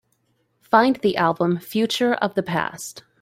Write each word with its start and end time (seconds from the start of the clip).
Find 0.61 0.95
the 0.95 1.15
album 1.17 1.59
Future 1.59 2.15
of 2.15 2.33
the 2.33 2.41
Past 2.41 3.03